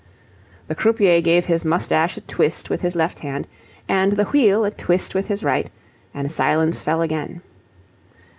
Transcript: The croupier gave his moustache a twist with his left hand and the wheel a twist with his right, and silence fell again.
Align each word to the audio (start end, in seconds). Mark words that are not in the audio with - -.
The 0.67 0.73
croupier 0.73 1.21
gave 1.21 1.45
his 1.45 1.63
moustache 1.63 2.17
a 2.17 2.21
twist 2.21 2.71
with 2.71 2.81
his 2.81 2.95
left 2.95 3.19
hand 3.19 3.47
and 3.87 4.13
the 4.13 4.23
wheel 4.23 4.65
a 4.65 4.71
twist 4.71 5.13
with 5.13 5.27
his 5.27 5.43
right, 5.43 5.69
and 6.11 6.31
silence 6.31 6.81
fell 6.81 7.03
again. 7.03 7.43